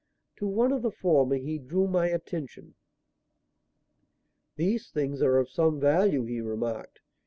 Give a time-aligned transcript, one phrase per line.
[0.37, 2.73] To one of the former he drew my attention.
[4.55, 7.01] "These things are of some value," he remarked.